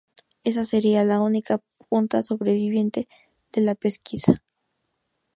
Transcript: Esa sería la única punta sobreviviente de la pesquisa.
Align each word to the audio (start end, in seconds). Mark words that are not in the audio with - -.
Esa 0.43 0.65
sería 0.65 1.03
la 1.03 1.19
única 1.21 1.59
punta 1.87 2.23
sobreviviente 2.23 3.07
de 3.53 3.61
la 3.61 3.75
pesquisa. 3.75 4.41